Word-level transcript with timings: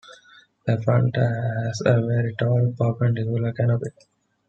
The 0.65 0.81
font 0.81 1.15
has 1.15 1.79
a 1.85 2.01
very 2.01 2.33
tall 2.33 2.73
Perpendicular 2.75 3.53
canopy. 3.53 3.91